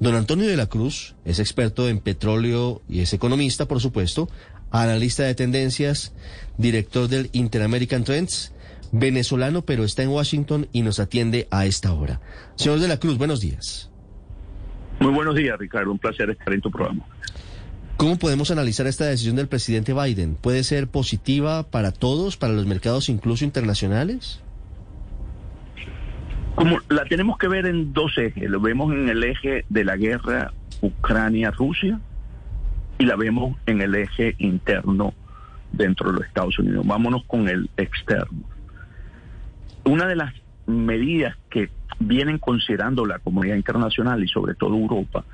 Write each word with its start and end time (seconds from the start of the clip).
Don 0.00 0.14
Antonio 0.14 0.48
de 0.48 0.56
la 0.56 0.66
Cruz 0.66 1.14
es 1.24 1.38
experto 1.38 1.88
en 1.88 2.00
petróleo 2.00 2.82
y 2.88 3.00
es 3.00 3.12
economista, 3.12 3.66
por 3.66 3.80
supuesto, 3.80 4.28
analista 4.70 5.22
de 5.22 5.34
tendencias, 5.34 6.12
director 6.58 7.08
del 7.08 7.30
Interamerican 7.32 8.04
Trends, 8.04 8.52
venezolano, 8.92 9.62
pero 9.62 9.84
está 9.84 10.02
en 10.02 10.10
Washington 10.10 10.68
y 10.72 10.82
nos 10.82 10.98
atiende 10.98 11.46
a 11.50 11.66
esta 11.66 11.92
hora. 11.92 12.20
Señor 12.56 12.80
de 12.80 12.88
la 12.88 12.98
Cruz, 12.98 13.18
buenos 13.18 13.40
días. 13.40 13.90
Muy 15.00 15.12
buenos 15.12 15.34
días, 15.34 15.58
Ricardo. 15.58 15.90
Un 15.90 15.98
placer 15.98 16.30
estar 16.30 16.52
en 16.52 16.60
tu 16.60 16.70
programa. 16.70 17.04
¿Cómo 17.96 18.18
podemos 18.18 18.50
analizar 18.50 18.86
esta 18.88 19.06
decisión 19.06 19.36
del 19.36 19.48
presidente 19.48 19.92
Biden? 19.92 20.34
¿Puede 20.34 20.64
ser 20.64 20.88
positiva 20.88 21.62
para 21.62 21.92
todos, 21.92 22.36
para 22.36 22.52
los 22.52 22.66
mercados 22.66 23.08
incluso 23.08 23.44
internacionales? 23.44 24.40
Como 26.54 26.78
la 26.88 27.04
tenemos 27.04 27.36
que 27.38 27.48
ver 27.48 27.66
en 27.66 27.92
dos 27.92 28.16
ejes. 28.16 28.48
Lo 28.48 28.60
vemos 28.60 28.92
en 28.92 29.08
el 29.08 29.24
eje 29.24 29.64
de 29.68 29.84
la 29.84 29.96
guerra 29.96 30.52
Ucrania-Rusia 30.80 32.00
y 32.98 33.04
la 33.06 33.16
vemos 33.16 33.56
en 33.66 33.80
el 33.80 33.94
eje 33.94 34.36
interno 34.38 35.14
dentro 35.72 36.10
de 36.10 36.18
los 36.18 36.26
Estados 36.26 36.58
Unidos. 36.58 36.86
Vámonos 36.86 37.24
con 37.24 37.48
el 37.48 37.68
externo. 37.76 38.44
Una 39.84 40.06
de 40.06 40.16
las 40.16 40.32
medidas 40.66 41.36
que 41.50 41.70
vienen 41.98 42.38
considerando 42.38 43.04
la 43.04 43.18
comunidad 43.18 43.56
internacional 43.56 44.22
y 44.22 44.28
sobre 44.28 44.54
todo 44.54 44.76
Europa 44.76 45.24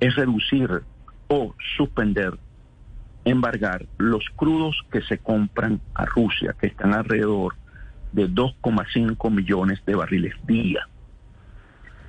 es 0.00 0.14
reducir 0.14 0.82
o 1.28 1.54
suspender, 1.76 2.38
embargar 3.24 3.84
los 3.98 4.24
crudos 4.36 4.76
que 4.90 5.02
se 5.02 5.18
compran 5.18 5.80
a 5.94 6.06
Rusia, 6.06 6.54
que 6.58 6.68
están 6.68 6.94
alrededor 6.94 7.54
de 8.12 8.28
2,5 8.28 9.30
millones 9.30 9.80
de 9.86 9.94
barriles 9.94 10.34
día. 10.46 10.88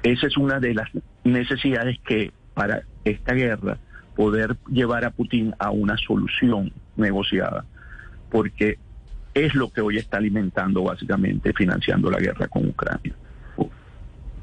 Esa 0.03 0.27
es 0.27 0.37
una 0.37 0.59
de 0.59 0.73
las 0.73 0.89
necesidades 1.23 1.99
que 2.05 2.31
para 2.53 2.83
esta 3.03 3.33
guerra 3.33 3.77
poder 4.15 4.57
llevar 4.69 5.05
a 5.05 5.11
Putin 5.11 5.53
a 5.59 5.71
una 5.71 5.97
solución 5.97 6.71
negociada, 6.95 7.65
porque 8.29 8.77
es 9.33 9.55
lo 9.55 9.71
que 9.71 9.81
hoy 9.81 9.97
está 9.97 10.17
alimentando 10.17 10.83
básicamente, 10.83 11.53
financiando 11.53 12.09
la 12.09 12.19
guerra 12.19 12.47
con 12.47 12.67
Ucrania. 12.67 13.13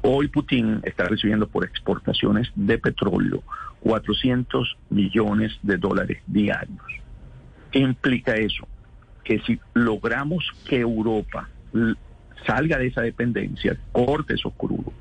Hoy 0.01 0.27
Putin 0.29 0.79
está 0.83 1.05
recibiendo 1.05 1.47
por 1.47 1.65
exportaciones 1.65 2.49
de 2.55 2.77
petróleo 2.77 3.43
400 3.81 4.77
millones 4.89 5.57
de 5.61 5.77
dólares 5.77 6.19
diarios. 6.27 6.85
¿Qué 7.71 7.79
implica 7.79 8.33
eso? 8.35 8.67
Que 9.27 9.39
si 9.39 9.59
logramos 9.73 10.45
que 10.69 10.79
Europa 10.79 11.49
salga 12.45 12.77
de 12.77 12.87
esa 12.87 13.01
dependencia, 13.01 13.77
corte 13.91 14.35
esos 14.35 14.53
crudos, 14.53 14.93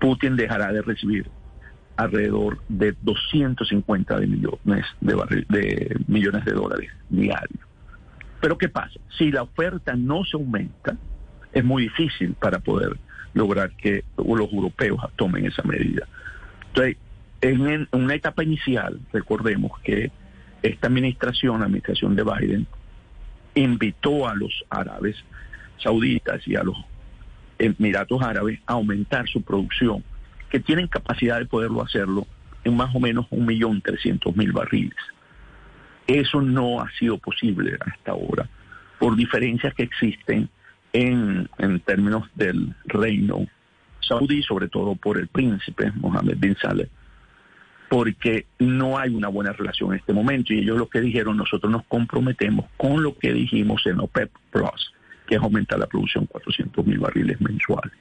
Putin 0.00 0.36
dejará 0.36 0.72
de 0.72 0.80
recibir 0.80 1.26
alrededor 1.96 2.60
de 2.68 2.94
250 3.02 4.20
de 4.20 4.26
millones 4.28 4.86
de, 5.00 5.44
de 5.48 5.96
millones 6.06 6.44
de 6.44 6.52
dólares 6.52 6.90
diarios. 7.10 7.66
Pero 8.40 8.56
¿qué 8.56 8.68
pasa? 8.68 9.00
Si 9.18 9.32
la 9.32 9.42
oferta 9.42 9.96
no 9.96 10.24
se 10.24 10.36
aumenta, 10.36 10.96
es 11.52 11.64
muy 11.64 11.82
difícil 11.82 12.34
para 12.34 12.60
poder 12.60 12.96
lograr 13.34 13.72
que 13.72 14.04
los 14.16 14.52
europeos 14.52 15.00
tomen 15.16 15.46
esa 15.46 15.62
medida. 15.64 16.06
Entonces, 16.68 16.96
en 17.40 17.88
una 17.90 18.14
etapa 18.14 18.44
inicial, 18.44 19.00
recordemos 19.12 19.72
que 19.80 20.12
esta 20.62 20.86
administración, 20.86 21.58
la 21.58 21.66
administración 21.66 22.14
de 22.14 22.22
Biden, 22.22 22.66
invitó 23.54 24.28
a 24.28 24.34
los 24.34 24.64
árabes 24.70 25.16
sauditas 25.78 26.46
y 26.46 26.56
a 26.56 26.62
los 26.62 26.76
Emiratos 27.58 28.22
Árabes 28.22 28.58
a 28.66 28.72
aumentar 28.74 29.28
su 29.28 29.42
producción, 29.42 30.02
que 30.50 30.60
tienen 30.60 30.88
capacidad 30.88 31.38
de 31.38 31.46
poderlo 31.46 31.82
hacerlo 31.82 32.26
en 32.64 32.76
más 32.76 32.94
o 32.94 33.00
menos 33.00 33.26
un 33.30 33.46
millón 33.46 33.80
trescientos 33.80 34.34
mil 34.36 34.52
barriles. 34.52 34.98
Eso 36.06 36.40
no 36.40 36.80
ha 36.80 36.90
sido 36.98 37.18
posible 37.18 37.76
hasta 37.80 38.12
ahora 38.12 38.48
por 38.98 39.16
diferencias 39.16 39.74
que 39.74 39.84
existen 39.84 40.48
en, 40.92 41.48
en 41.58 41.80
términos 41.80 42.28
del 42.34 42.74
reino 42.84 43.46
saudí, 44.00 44.42
sobre 44.42 44.68
todo 44.68 44.94
por 44.96 45.18
el 45.18 45.28
príncipe 45.28 45.92
Mohammed 45.94 46.36
bin 46.38 46.56
Saleh, 46.60 46.88
porque 47.92 48.46
no 48.58 48.96
hay 48.96 49.14
una 49.14 49.28
buena 49.28 49.52
relación 49.52 49.92
en 49.92 49.98
este 49.98 50.14
momento. 50.14 50.54
Y 50.54 50.60
ellos 50.60 50.78
lo 50.78 50.88
que 50.88 51.02
dijeron, 51.02 51.36
nosotros 51.36 51.70
nos 51.70 51.84
comprometemos 51.84 52.64
con 52.78 53.02
lo 53.02 53.18
que 53.18 53.34
dijimos 53.34 53.82
en 53.84 54.00
OPEP 54.00 54.30
Plus, 54.50 54.94
que 55.26 55.34
es 55.34 55.42
aumentar 55.42 55.78
la 55.78 55.86
producción 55.86 56.24
400 56.24 56.86
mil 56.86 57.00
barriles 57.00 57.38
mensuales. 57.42 57.92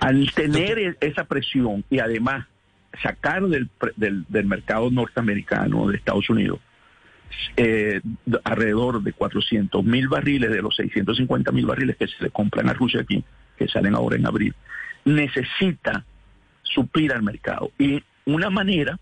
Al 0.00 0.32
tener 0.32 0.96
esa 1.02 1.24
presión 1.24 1.84
y 1.90 1.98
además 1.98 2.46
sacar 3.02 3.46
del, 3.46 3.68
del, 3.96 4.24
del 4.26 4.46
mercado 4.46 4.90
norteamericano 4.90 5.88
de 5.88 5.98
Estados 5.98 6.30
Unidos 6.30 6.60
eh, 7.58 8.00
alrededor 8.44 9.02
de 9.02 9.12
400 9.12 9.84
mil 9.84 10.08
barriles 10.08 10.50
de 10.50 10.62
los 10.62 10.76
650 10.76 11.52
mil 11.52 11.66
barriles 11.66 11.98
que 11.98 12.06
se 12.06 12.24
le 12.24 12.30
compran 12.30 12.70
a 12.70 12.72
Rusia 12.72 13.02
aquí, 13.02 13.22
que 13.58 13.68
salen 13.68 13.94
ahora 13.94 14.16
en 14.16 14.26
abril, 14.26 14.54
necesita 15.04 16.06
suplir 16.62 17.12
al 17.12 17.22
mercado. 17.22 17.70
Y 17.78 18.02
una 18.34 18.50
manera 18.50 18.98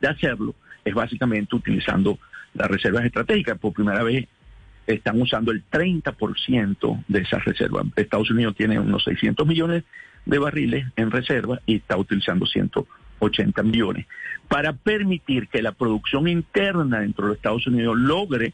de 0.00 0.08
hacerlo 0.08 0.54
es 0.84 0.94
básicamente 0.94 1.54
utilizando 1.54 2.18
las 2.54 2.68
reservas 2.68 3.04
estratégicas. 3.04 3.58
Por 3.58 3.72
primera 3.72 4.02
vez 4.02 4.26
están 4.86 5.20
usando 5.20 5.52
el 5.52 5.64
30% 5.70 7.04
de 7.06 7.20
esas 7.20 7.44
reservas. 7.44 7.86
Estados 7.96 8.30
Unidos 8.30 8.56
tiene 8.56 8.78
unos 8.78 9.04
600 9.04 9.46
millones 9.46 9.84
de 10.26 10.38
barriles 10.38 10.86
en 10.96 11.10
reserva 11.10 11.60
y 11.66 11.76
está 11.76 11.96
utilizando 11.96 12.46
180 12.46 13.62
millones 13.62 14.06
para 14.48 14.72
permitir 14.72 15.48
que 15.48 15.62
la 15.62 15.72
producción 15.72 16.28
interna 16.28 17.00
dentro 17.00 17.24
de 17.24 17.28
los 17.30 17.36
Estados 17.36 17.66
Unidos 17.66 17.96
logre 17.96 18.52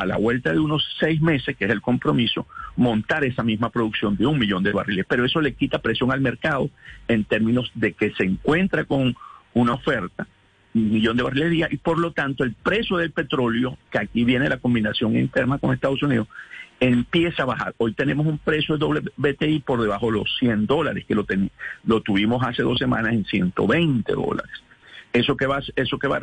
a 0.00 0.06
la 0.06 0.16
vuelta 0.16 0.52
de 0.52 0.58
unos 0.58 0.84
seis 0.98 1.20
meses, 1.20 1.56
que 1.56 1.64
es 1.64 1.70
el 1.70 1.80
compromiso, 1.80 2.46
montar 2.76 3.24
esa 3.24 3.42
misma 3.42 3.70
producción 3.70 4.16
de 4.16 4.26
un 4.26 4.38
millón 4.38 4.62
de 4.62 4.72
barriles. 4.72 5.06
Pero 5.08 5.24
eso 5.24 5.40
le 5.40 5.54
quita 5.54 5.80
presión 5.80 6.12
al 6.12 6.20
mercado 6.20 6.70
en 7.08 7.24
términos 7.24 7.70
de 7.74 7.92
que 7.92 8.12
se 8.12 8.24
encuentra 8.24 8.84
con 8.84 9.16
una 9.54 9.74
oferta, 9.74 10.26
un 10.74 10.90
millón 10.90 11.16
de 11.16 11.22
barriles 11.22 11.50
día, 11.50 11.68
y 11.70 11.78
por 11.78 11.98
lo 11.98 12.12
tanto 12.12 12.44
el 12.44 12.52
precio 12.54 12.98
del 12.98 13.10
petróleo, 13.10 13.76
que 13.90 13.98
aquí 13.98 14.24
viene 14.24 14.48
la 14.48 14.58
combinación 14.58 15.16
interna 15.16 15.58
con 15.58 15.74
Estados 15.74 16.02
Unidos, 16.02 16.28
empieza 16.80 17.42
a 17.42 17.46
bajar. 17.46 17.74
Hoy 17.78 17.92
tenemos 17.92 18.26
un 18.26 18.38
precio 18.38 18.78
de 18.78 18.84
WTI 18.84 19.60
por 19.60 19.82
debajo 19.82 20.06
de 20.06 20.12
los 20.12 20.36
100 20.38 20.66
dólares, 20.66 21.04
que 21.06 21.14
lo, 21.14 21.26
lo 21.84 22.00
tuvimos 22.02 22.42
hace 22.44 22.62
dos 22.62 22.78
semanas 22.78 23.12
en 23.12 23.24
120 23.24 24.12
dólares. 24.12 24.62
¿Eso 25.12 25.36
que 25.36 25.46
va, 25.46 25.60
eso 25.74 25.98
que 25.98 26.06
va 26.06 26.20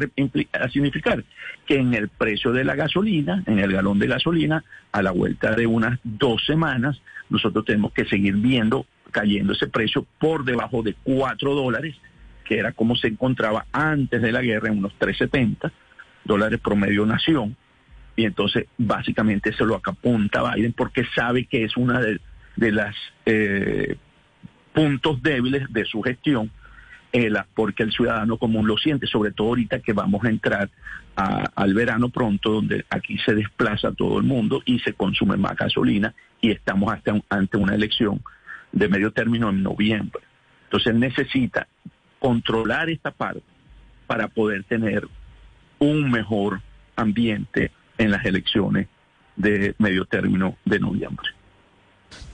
a, 0.53 0.69
significar? 0.69 1.23
Que 1.65 1.77
en 1.77 1.93
el 1.93 2.07
precio 2.07 2.51
de 2.51 2.63
la 2.63 2.75
gasolina, 2.75 3.43
en 3.47 3.59
el 3.59 3.71
galón 3.73 3.99
de 3.99 4.07
gasolina, 4.07 4.63
a 4.91 5.01
la 5.01 5.11
vuelta 5.11 5.55
de 5.55 5.65
unas 5.65 5.99
dos 6.03 6.45
semanas, 6.45 7.01
nosotros 7.29 7.65
tenemos 7.65 7.93
que 7.93 8.05
seguir 8.05 8.35
viendo 8.35 8.85
cayendo 9.11 9.53
ese 9.53 9.67
precio 9.67 10.05
por 10.19 10.45
debajo 10.45 10.83
de 10.83 10.93
4 11.03 11.55
dólares, 11.55 11.95
que 12.43 12.59
era 12.59 12.73
como 12.73 12.95
se 12.95 13.07
encontraba 13.07 13.65
antes 13.71 14.21
de 14.21 14.31
la 14.31 14.41
guerra, 14.41 14.69
en 14.69 14.77
unos 14.77 14.93
3.70 14.99 15.71
dólares 16.25 16.59
promedio 16.59 17.05
nación 17.05 17.55
y 18.15 18.25
entonces 18.25 18.67
básicamente 18.77 19.53
se 19.53 19.65
lo 19.65 19.75
apunta 19.75 20.53
Biden 20.53 20.73
porque 20.73 21.05
sabe 21.15 21.45
que 21.45 21.63
es 21.63 21.75
una 21.75 21.99
de, 21.99 22.19
de 22.55 22.71
las 22.71 22.95
eh, 23.25 23.95
puntos 24.73 25.21
débiles 25.21 25.71
de 25.71 25.85
su 25.85 26.01
gestión, 26.01 26.51
porque 27.53 27.83
el 27.83 27.91
ciudadano 27.91 28.37
común 28.37 28.67
lo 28.67 28.77
siente, 28.77 29.07
sobre 29.07 29.31
todo 29.31 29.49
ahorita 29.49 29.79
que 29.79 29.93
vamos 29.93 30.23
a 30.25 30.29
entrar 30.29 30.69
al 31.15 31.73
verano 31.73 32.09
pronto, 32.09 32.51
donde 32.51 32.85
aquí 32.89 33.17
se 33.19 33.33
desplaza 33.33 33.93
todo 33.93 34.17
el 34.17 34.25
mundo 34.25 34.61
y 34.65 34.79
se 34.79 34.93
consume 34.93 35.37
más 35.37 35.55
gasolina 35.55 36.13
y 36.41 36.51
estamos 36.51 36.93
hasta 36.93 37.13
ante 37.29 37.57
una 37.57 37.73
elección 37.73 38.21
de 38.71 38.89
medio 38.89 39.11
término 39.11 39.49
en 39.49 39.63
noviembre. 39.63 40.23
Entonces 40.65 40.93
necesita 40.93 41.67
controlar 42.19 42.89
esta 42.89 43.11
parte 43.11 43.43
para 44.07 44.27
poder 44.27 44.63
tener 44.65 45.07
un 45.79 46.11
mejor 46.11 46.61
ambiente 46.95 47.71
en 47.97 48.11
las 48.11 48.25
elecciones 48.25 48.87
de 49.37 49.73
medio 49.77 50.05
término 50.05 50.57
de 50.65 50.79
noviembre. 50.79 51.29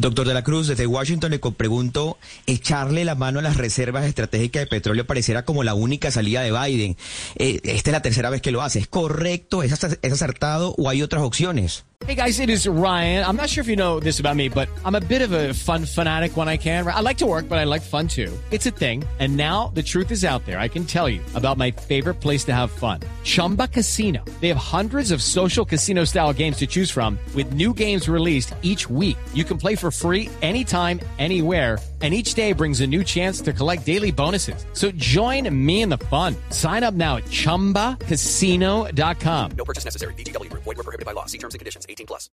Doctor 0.01 0.27
de 0.27 0.33
la 0.33 0.43
Cruz, 0.43 0.65
desde 0.65 0.87
Washington 0.87 1.29
le 1.29 1.37
pregunto, 1.37 2.17
echarle 2.47 3.05
la 3.05 3.13
mano 3.13 3.37
a 3.37 3.43
las 3.43 3.57
reservas 3.57 4.05
estratégicas 4.05 4.63
de 4.63 4.67
petróleo 4.67 5.05
pareciera 5.05 5.45
como 5.45 5.63
la 5.63 5.75
única 5.75 6.09
salida 6.09 6.41
de 6.41 6.51
Biden. 6.51 6.97
Eh, 7.35 7.59
esta 7.65 7.91
es 7.91 7.93
la 7.93 8.01
tercera 8.01 8.31
vez 8.31 8.41
que 8.41 8.49
lo 8.49 8.63
hace. 8.63 8.79
¿Es 8.79 8.87
correcto? 8.87 9.61
¿Es, 9.61 9.71
¿Es 10.01 10.11
acertado 10.11 10.73
o 10.75 10.89
hay 10.89 11.03
otras 11.03 11.21
opciones? 11.21 11.85
Hey 12.07 12.15
guys, 12.15 12.39
it 12.39 12.49
is 12.49 12.67
Ryan. 12.67 13.23
I'm 13.23 13.35
not 13.35 13.47
sure 13.47 13.61
if 13.61 13.67
you 13.67 13.75
know 13.75 13.99
this 13.99 14.19
about 14.19 14.35
me, 14.35 14.49
but 14.49 14.67
I'm 14.83 14.95
a 14.95 14.99
bit 14.99 15.21
of 15.21 15.33
a 15.33 15.53
fun 15.53 15.85
fanatic 15.85 16.35
when 16.35 16.49
I 16.49 16.57
can. 16.57 16.87
I 16.87 16.99
like 16.99 17.19
to 17.19 17.27
work, 17.27 17.47
but 17.47 17.59
I 17.59 17.63
like 17.63 17.83
fun 17.83 18.07
too. 18.07 18.35
It's 18.49 18.65
a 18.65 18.71
thing. 18.71 19.03
And 19.19 19.37
now 19.37 19.71
the 19.75 19.83
truth 19.83 20.09
is 20.09 20.25
out 20.25 20.43
there. 20.47 20.57
I 20.57 20.67
can 20.67 20.83
tell 20.83 21.07
you 21.07 21.21
about 21.35 21.57
my 21.57 21.69
favorite 21.69 22.15
place 22.15 22.43
to 22.45 22.55
have 22.55 22.71
fun. 22.71 23.01
Chumba 23.23 23.67
Casino. 23.67 24.25
They 24.41 24.47
have 24.47 24.57
hundreds 24.57 25.11
of 25.11 25.21
social 25.21 25.63
casino 25.63 26.03
style 26.03 26.33
games 26.33 26.57
to 26.57 26.67
choose 26.67 26.89
from 26.89 27.19
with 27.35 27.53
new 27.53 27.71
games 27.71 28.09
released 28.09 28.55
each 28.63 28.89
week. 28.89 29.17
You 29.35 29.43
can 29.43 29.59
play 29.59 29.75
for 29.75 29.90
free 29.91 30.29
anytime, 30.41 30.99
anywhere 31.19 31.77
and 32.01 32.13
each 32.13 32.33
day 32.33 32.51
brings 32.53 32.79
a 32.81 32.87
new 32.87 33.03
chance 33.03 33.41
to 33.41 33.53
collect 33.53 33.85
daily 33.85 34.11
bonuses. 34.11 34.65
So 34.73 34.91
join 34.91 35.47
me 35.53 35.83
in 35.83 35.89
the 35.89 35.99
fun. 36.09 36.35
Sign 36.49 36.83
up 36.83 36.95
now 36.95 37.17
at 37.17 37.25
ChumbaCasino.com. 37.25 39.51
No 39.55 39.65
purchase 39.65 39.85
necessary. 39.85 40.15
BGW. 40.15 40.51
Void 40.53 40.65
were 40.65 40.73
prohibited 40.77 41.05
by 41.05 41.11
law. 41.11 41.27
See 41.27 41.37
terms 41.37 41.53
and 41.53 41.59
conditions. 41.59 41.85
18 41.87 42.07
plus. 42.07 42.31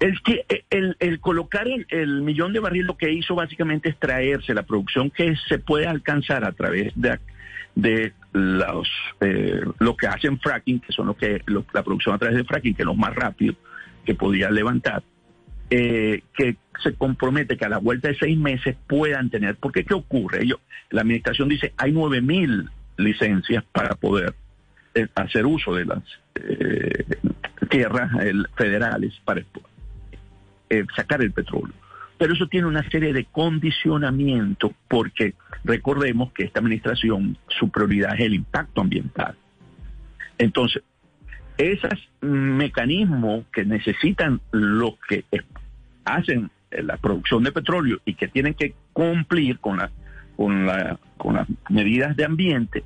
Es 0.00 0.18
que 0.24 0.46
el, 0.70 0.96
el 0.98 1.20
colocar 1.20 1.68
el, 1.68 1.86
el, 1.90 2.22
millón 2.22 2.52
de 2.52 2.58
barriles 2.58 2.86
lo 2.86 2.96
que 2.96 3.12
hizo 3.12 3.36
básicamente 3.36 3.90
es 3.90 3.98
traerse 4.00 4.52
la 4.52 4.64
producción 4.64 5.10
que 5.10 5.36
se 5.48 5.58
puede 5.58 5.86
alcanzar 5.86 6.44
a 6.44 6.50
través 6.50 6.92
de, 6.96 7.20
de 7.76 8.12
los 8.32 8.88
eh, 9.20 9.60
lo 9.78 9.96
que 9.96 10.06
hacen 10.06 10.38
fracking, 10.40 10.80
que 10.80 10.92
son 10.92 11.06
lo 11.06 11.16
que 11.16 11.42
lo, 11.46 11.64
la 11.72 11.82
producción 11.82 12.14
a 12.14 12.18
través 12.18 12.36
de 12.36 12.44
fracking, 12.44 12.74
que 12.74 12.82
es 12.82 12.86
lo 12.86 12.94
más 12.94 13.14
rápido 13.14 13.54
que 14.04 14.14
podía 14.14 14.50
levantar 14.50 15.02
eh, 15.74 16.22
que 16.36 16.56
se 16.82 16.92
compromete 16.94 17.56
que 17.56 17.64
a 17.64 17.68
la 17.70 17.78
vuelta 17.78 18.08
de 18.08 18.16
seis 18.16 18.36
meses 18.36 18.76
puedan 18.86 19.30
tener, 19.30 19.56
porque 19.56 19.84
¿qué 19.84 19.94
ocurre? 19.94 20.42
Ellos, 20.42 20.60
la 20.90 21.00
administración 21.00 21.48
dice, 21.48 21.72
hay 21.78 21.92
nueve 21.92 22.20
mil 22.20 22.68
licencias 22.98 23.64
para 23.72 23.94
poder 23.94 24.34
eh, 24.94 25.06
hacer 25.14 25.46
uso 25.46 25.74
de 25.74 25.86
las 25.86 26.02
eh, 26.34 27.06
tierras 27.70 28.10
federales 28.54 29.14
para 29.24 29.42
eh, 30.68 30.84
sacar 30.94 31.22
el 31.22 31.32
petróleo. 31.32 31.74
Pero 32.22 32.34
eso 32.34 32.46
tiene 32.46 32.68
una 32.68 32.88
serie 32.88 33.12
de 33.12 33.24
condicionamientos 33.24 34.70
porque 34.86 35.34
recordemos 35.64 36.30
que 36.32 36.44
esta 36.44 36.60
administración, 36.60 37.36
su 37.48 37.68
prioridad 37.68 38.14
es 38.14 38.20
el 38.20 38.34
impacto 38.34 38.80
ambiental. 38.80 39.34
Entonces, 40.38 40.84
esos 41.58 41.98
mecanismos 42.20 43.44
que 43.52 43.64
necesitan 43.64 44.40
los 44.52 44.92
que 45.08 45.24
hacen 46.04 46.48
eh, 46.70 46.84
la 46.84 46.96
producción 46.96 47.42
de 47.42 47.50
petróleo 47.50 47.98
y 48.04 48.14
que 48.14 48.28
tienen 48.28 48.54
que 48.54 48.76
cumplir 48.92 49.58
con, 49.58 49.78
la, 49.78 49.90
con, 50.36 50.64
la, 50.64 51.00
con 51.16 51.34
las 51.34 51.48
medidas 51.70 52.16
de 52.16 52.24
ambiente, 52.24 52.84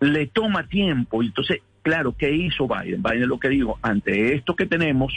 le 0.00 0.26
toma 0.26 0.66
tiempo. 0.68 1.22
Y 1.22 1.26
entonces, 1.26 1.58
claro, 1.82 2.14
¿qué 2.16 2.32
hizo 2.32 2.66
Biden? 2.66 3.02
Biden 3.02 3.28
lo 3.28 3.38
que 3.38 3.50
digo, 3.50 3.78
ante 3.82 4.34
esto 4.34 4.56
que 4.56 4.64
tenemos, 4.64 5.12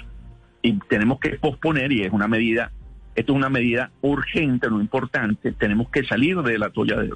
y 0.62 0.78
tenemos 0.90 1.18
que 1.22 1.38
posponer, 1.38 1.94
y 1.94 2.02
es 2.02 2.12
una 2.12 2.28
medida, 2.28 2.70
esto 3.16 3.34
es 3.34 3.38
una 3.38 3.50
medida 3.50 3.92
urgente, 4.02 4.70
no 4.70 4.82
importante, 4.82 5.52
tenemos 5.52 5.90
que 5.90 6.04
salir 6.04 6.38
de 6.38 6.58
la 6.58 6.70
toalla 6.70 6.98
de 6.98 7.12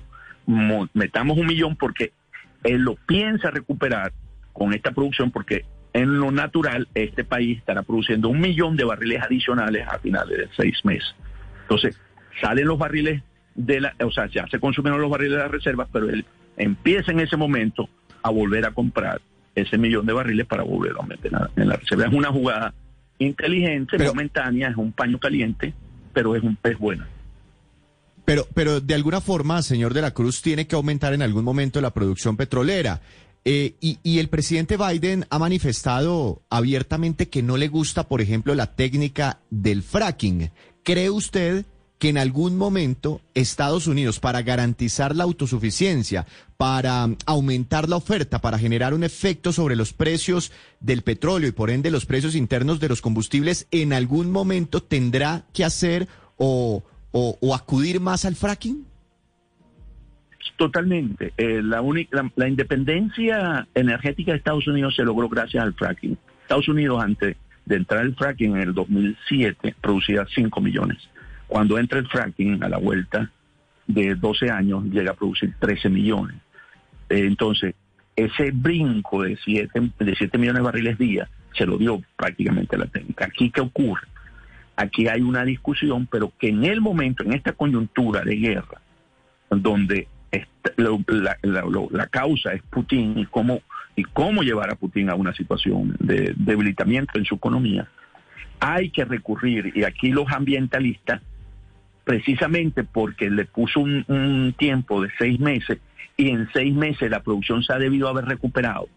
metamos 0.94 1.38
un 1.38 1.48
millón 1.48 1.76
porque 1.76 2.14
él 2.64 2.82
lo 2.82 2.96
piensa 2.96 3.52
recuperar 3.52 4.14
con 4.54 4.74
esta 4.74 4.92
producción 4.92 5.32
porque 5.32 5.66
en 5.94 6.20
lo 6.20 6.32
natural, 6.32 6.88
este 6.94 7.24
país 7.24 7.58
estará 7.58 7.82
produciendo 7.82 8.30
un 8.30 8.40
millón 8.40 8.76
de 8.76 8.84
barriles 8.84 9.24
adicionales 9.24 9.88
a 9.88 9.98
finales 9.98 10.38
de 10.38 10.48
seis 10.56 10.78
meses. 10.84 11.16
Entonces, 11.64 12.00
salen 12.40 12.68
los 12.68 12.78
barriles 12.78 13.24
de 13.56 13.82
la, 13.82 13.96
o 14.04 14.12
sea, 14.12 14.28
ya 14.28 14.46
se 14.48 14.60
consumieron 14.60 15.02
los 15.02 15.10
barriles 15.10 15.38
de 15.38 15.44
las 15.44 15.52
reservas, 15.52 15.90
pero 15.92 16.08
él 16.10 16.24
empieza 16.56 17.12
en 17.12 17.20
ese 17.20 17.36
momento 17.36 17.90
a 18.22 18.30
volver 18.30 18.66
a 18.66 18.72
comprar 18.72 19.22
ese 19.56 19.78
millón 19.78 20.06
de 20.06 20.14
barriles 20.14 20.46
para 20.46 20.62
volverlo 20.64 21.02
a 21.02 21.06
meter 21.08 21.32
en 21.56 21.68
la 21.68 21.76
reserva. 21.76 22.06
Es 22.06 22.14
una 22.14 22.30
jugada 22.30 22.74
inteligente, 23.18 23.98
momentánea, 23.98 24.70
es 24.70 24.78
un 24.78 24.92
paño 24.92 25.18
caliente, 25.18 25.74
pero 26.18 26.36
es 26.36 26.42
un 26.42 26.56
pez 26.56 26.80
bueno. 26.80 27.06
Pero, 28.26 28.48
pero 28.56 28.82
de 28.82 28.96
alguna 28.96 29.22
forma, 29.22 29.62
señor 29.62 29.94
de 29.94 30.02
la 30.02 30.16
Cruz, 30.16 30.42
tiene 30.42 30.66
que 30.66 30.76
aumentar 30.76 31.14
en 31.14 31.22
algún 31.22 31.44
momento 31.44 31.80
la 31.80 31.94
producción 31.94 32.36
petrolera. 32.36 33.02
Eh, 33.46 33.76
y, 33.80 34.18
el 34.18 34.28
presidente 34.28 34.78
Biden 34.78 35.28
ha 35.30 35.38
manifestado 35.38 36.42
abiertamente 36.50 37.30
que 37.30 37.44
no 37.44 37.56
le 37.56 37.68
gusta, 37.68 38.08
por 38.08 38.20
ejemplo, 38.20 38.56
la 38.56 38.74
técnica 38.76 39.42
del 39.52 39.84
fracking. 39.84 40.50
¿Cree 40.82 41.12
usted 41.12 41.68
que 42.00 42.10
en 42.10 42.18
algún 42.18 42.58
momento 42.58 43.22
Estados 43.34 43.88
Unidos, 43.88 44.20
para 44.20 44.42
garantizar 44.42 45.16
la 45.16 45.24
autosuficiencia, 45.24 46.26
para 46.58 47.06
um, 47.06 47.16
aumentar 47.26 47.90
la 47.90 47.96
oferta, 47.96 48.40
para 48.40 48.60
generar 48.60 48.94
un 48.94 49.04
efecto 49.04 49.52
sobre 49.52 49.76
los 49.76 49.94
precios 49.94 50.52
del 50.80 51.02
petróleo 51.02 51.50
y 51.50 51.54
por 51.54 51.70
ende 51.70 51.92
los 51.92 52.06
precios 52.06 52.36
internos 52.36 52.80
de 52.80 52.90
los 52.90 53.02
combustibles, 53.02 53.68
en 53.72 53.94
algún 53.94 54.32
momento 54.32 54.82
tendrá 54.82 55.46
que 55.54 55.66
hacer 55.66 56.08
o 56.38 56.84
acudir 57.54 58.00
más 58.00 58.26
al 58.26 58.36
fracking? 58.36 58.86
Totalmente. 60.58 61.34
Eh, 61.38 61.62
la, 61.64 61.84
la, 62.36 62.48
independencia 62.48 63.68
energética 63.76 64.32
de 64.32 64.40
Estados 64.40 64.68
Unidos 64.68 64.96
se 64.96 65.04
logró 65.04 65.30
gracias 65.30 65.64
al 65.64 65.74
fracking. 65.76 66.18
Estados 66.42 66.68
Unidos, 66.68 67.02
antes 67.04 67.38
de 67.66 67.76
entrar 67.76 68.04
el 68.04 68.16
fracking 68.16 68.56
en 68.56 68.62
el 68.62 68.74
2007, 68.74 69.76
producía 69.80 70.26
5 70.34 70.60
millones. 70.60 70.98
Cuando 71.48 71.78
entra 71.78 72.00
el 72.00 72.08
fracking 72.08 72.64
a 72.64 72.70
la 72.70 72.78
vuelta 72.78 73.32
de 73.88 74.16
12 74.16 74.50
años, 74.52 74.84
llega 74.86 75.12
a 75.12 75.16
producir 75.16 75.54
13 75.60 75.90
millones. 75.90 76.38
Eh, 77.10 77.26
entonces, 77.26 77.76
ese 78.16 78.52
brinco 78.52 79.24
de 79.24 79.38
7, 79.44 79.92
de 80.00 80.16
7 80.16 80.38
millones 80.38 80.62
de 80.62 80.66
barriles 80.66 80.98
día 80.98 81.30
se 81.56 81.66
lo 81.66 81.78
dio 81.78 82.02
prácticamente 82.16 82.78
la 82.78 82.88
técnica. 82.88 83.26
Aquí, 83.26 83.50
¿qué 83.50 83.62
ocurre? 83.62 84.08
Aquí 84.76 85.08
hay 85.08 85.22
una 85.22 85.44
discusión, 85.44 86.08
pero 86.12 86.32
que 86.38 86.50
en 86.50 86.64
el 86.66 86.82
momento, 86.82 87.24
en 87.24 87.34
esta 87.34 87.54
coyuntura 87.54 88.22
de 88.22 88.36
guerra, 88.36 88.82
donde 89.50 90.08
la, 90.76 92.08
causa 92.08 92.54
es 92.54 92.62
Putin 92.64 93.18
y 93.18 93.26
cómo, 93.26 93.62
y 93.96 94.04
cómo 94.04 94.44
llevar 94.44 94.72
a 94.72 94.76
Putin 94.76 95.10
a 95.10 95.16
una 95.16 95.34
situación 95.34 95.96
de 96.00 96.34
debilitamiento 96.36 97.18
en 97.18 97.26
su 97.26 97.36
economía, 97.36 97.88
hay 98.60 98.90
que 98.90 99.06
recurrir, 99.06 99.72
y 99.76 99.84
aquí 99.84 100.12
los 100.12 100.32
ambientalistas, 100.32 101.22
precisamente 102.08 102.86
porque 102.86 103.30
le 103.30 103.44
puso 103.44 103.82
un, 103.82 104.56
tiempo 104.58 105.02
de 105.02 105.10
seis 105.20 105.42
meses, 105.42 105.80
y 106.16 106.30
en 106.30 106.48
seis 106.54 106.74
meses 106.74 107.12
la 107.12 107.22
producción 107.22 107.62
se 107.64 107.74
ha 107.74 107.78
debido 107.78 108.08
haber 108.08 108.24
recuperado, 108.24 108.88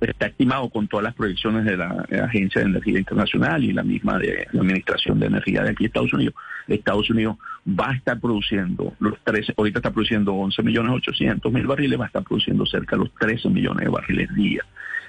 está 0.00 0.26
estimado 0.26 0.68
con 0.68 0.88
todas 0.88 1.04
las 1.04 1.14
proyecciones 1.14 1.64
de 1.64 1.76
la, 1.76 2.04
Agencia 2.24 2.60
de 2.60 2.70
Energía 2.70 2.98
Internacional 2.98 3.62
y 3.62 3.72
la 3.72 3.84
misma 3.84 4.18
de 4.18 4.48
la 4.50 4.62
Administración 4.62 5.20
de 5.20 5.26
Energía 5.26 5.62
de 5.62 5.70
aquí 5.70 5.84
Estados 5.84 6.12
Unidos. 6.12 6.34
Estados 6.66 7.08
Unidos 7.08 7.36
va 7.68 7.90
a 7.90 7.94
estar 7.94 8.18
produciendo 8.18 8.94
los 8.98 9.16
13, 9.22 9.54
ahorita 9.56 9.78
está 9.78 9.92
produciendo 9.92 10.34
11 10.34 10.60
millones 10.64 10.92
800 10.94 11.52
mil 11.52 11.68
barriles, 11.68 12.00
va 12.00 12.04
a 12.04 12.08
estar 12.08 12.24
produciendo 12.24 12.66
cerca 12.66 12.96
de 12.96 13.04
los 13.04 13.14
13 13.14 13.48
millones 13.48 13.84
de 13.84 13.90
barriles 13.90 14.34
día. 14.34 14.64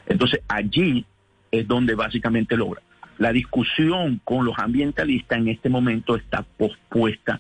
Entonces 0.06 0.42
allí 0.48 1.04
es 1.50 1.68
donde 1.68 1.96
básicamente 1.96 2.56
logra. 2.56 2.84
La 3.24 3.32
discusión 3.32 4.20
con 4.26 4.44
los 4.44 4.60
ambientalistas 4.60 5.38
en 5.38 5.48
este 5.48 5.70
momento 5.70 6.18
está 6.18 6.46
pospuesta 6.58 7.40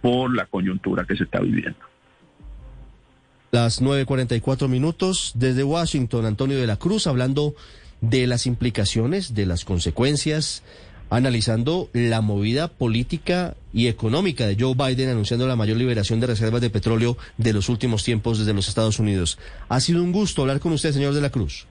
por 0.00 0.32
la 0.32 0.46
coyuntura 0.46 1.04
que 1.04 1.16
se 1.16 1.24
está 1.24 1.40
viviendo. 1.40 1.80
Las 3.50 3.82
9.44 3.82 4.68
minutos 4.68 5.32
desde 5.34 5.64
Washington, 5.64 6.26
Antonio 6.26 6.56
de 6.56 6.68
la 6.68 6.76
Cruz, 6.76 7.08
hablando 7.08 7.56
de 8.00 8.28
las 8.28 8.46
implicaciones, 8.46 9.34
de 9.34 9.46
las 9.46 9.64
consecuencias, 9.64 10.62
analizando 11.10 11.90
la 11.92 12.20
movida 12.20 12.68
política 12.68 13.56
y 13.72 13.88
económica 13.88 14.46
de 14.46 14.56
Joe 14.56 14.76
Biden 14.76 15.08
anunciando 15.08 15.48
la 15.48 15.56
mayor 15.56 15.76
liberación 15.76 16.20
de 16.20 16.28
reservas 16.28 16.60
de 16.60 16.70
petróleo 16.70 17.18
de 17.36 17.52
los 17.52 17.68
últimos 17.68 18.04
tiempos 18.04 18.38
desde 18.38 18.54
los 18.54 18.68
Estados 18.68 19.00
Unidos. 19.00 19.40
Ha 19.68 19.80
sido 19.80 20.04
un 20.04 20.12
gusto 20.12 20.42
hablar 20.42 20.60
con 20.60 20.70
usted, 20.70 20.92
señor 20.92 21.14
de 21.14 21.20
la 21.20 21.30
Cruz. 21.30 21.66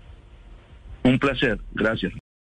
Un 1.04 1.18
placer, 1.18 1.58
gracias. 1.74 2.12